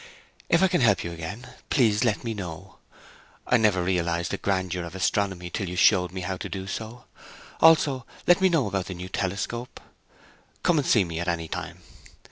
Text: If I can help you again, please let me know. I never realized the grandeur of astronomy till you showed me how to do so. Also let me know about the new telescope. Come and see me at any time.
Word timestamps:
If 0.49 0.63
I 0.63 0.67
can 0.67 0.81
help 0.81 1.03
you 1.03 1.11
again, 1.11 1.47
please 1.69 2.03
let 2.03 2.23
me 2.23 2.33
know. 2.33 2.79
I 3.45 3.57
never 3.57 3.83
realized 3.83 4.31
the 4.31 4.37
grandeur 4.39 4.83
of 4.83 4.95
astronomy 4.95 5.51
till 5.51 5.69
you 5.69 5.75
showed 5.75 6.11
me 6.11 6.21
how 6.21 6.37
to 6.37 6.49
do 6.49 6.65
so. 6.65 7.05
Also 7.59 8.07
let 8.25 8.41
me 8.41 8.49
know 8.49 8.65
about 8.65 8.87
the 8.87 8.95
new 8.95 9.09
telescope. 9.09 9.79
Come 10.63 10.79
and 10.79 10.87
see 10.87 11.03
me 11.03 11.19
at 11.19 11.27
any 11.27 11.47
time. 11.47 11.83